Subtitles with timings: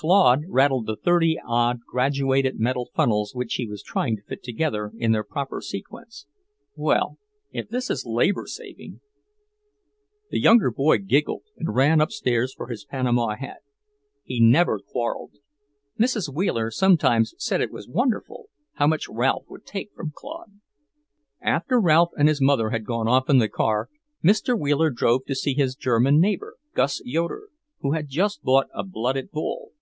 [0.00, 4.92] Claude rattled the thirty odd graduated metal funnels which he was trying to fit together
[4.96, 6.24] in their proper sequence.
[6.74, 7.18] "Well,
[7.52, 9.02] if this is labour saving"
[10.30, 13.58] The younger boy giggled and ran upstairs for his panama hat.
[14.24, 15.32] He never quarrelled.
[15.98, 16.32] Mrs.
[16.34, 20.60] Wheeler sometimes said it was wonderful, how much Ralph would take from Claude.
[21.42, 23.90] After Ralph and his mother had gone off in the car,
[24.24, 24.58] Mr.
[24.58, 27.48] Wheeler drove to see his German neighbour, Gus Yoeder,
[27.80, 29.72] who had just bought a blooded bull.